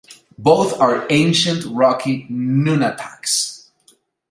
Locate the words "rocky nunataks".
1.63-3.65